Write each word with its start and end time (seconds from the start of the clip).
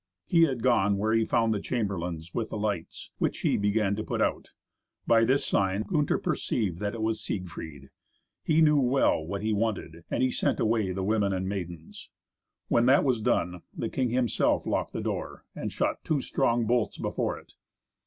He 0.25 0.45
had 0.45 0.63
gone 0.63 0.97
where 0.97 1.13
he 1.13 1.25
found 1.25 1.53
the 1.53 1.59
chamberlains 1.59 2.33
with 2.33 2.49
the 2.49 2.57
lights, 2.57 3.11
which 3.19 3.41
he 3.41 3.55
began 3.55 3.95
to 3.97 4.03
put 4.03 4.19
out. 4.19 4.49
By 5.05 5.25
this 5.25 5.45
sign 5.45 5.83
Gunther 5.83 6.17
perceived 6.17 6.79
that 6.79 6.95
it 6.95 7.03
was 7.03 7.21
Siegfried. 7.21 7.91
He 8.43 8.63
knew 8.63 8.79
well 8.79 9.23
what 9.23 9.43
he 9.43 9.53
wanted, 9.53 10.03
and 10.09 10.23
he 10.23 10.31
sent 10.31 10.59
away 10.59 10.91
the 10.91 11.03
women 11.03 11.33
and 11.33 11.47
maidens. 11.47 12.09
When 12.67 12.87
that 12.87 13.03
was 13.03 13.21
done, 13.21 13.61
the 13.77 13.89
king 13.89 14.09
himself 14.09 14.65
locked 14.65 14.93
the 14.93 15.01
door, 15.01 15.45
and 15.55 15.71
shot 15.71 16.03
two 16.03 16.19
strong 16.21 16.65
bolts 16.65 16.97
before 16.97 17.37
it. 17.37 17.53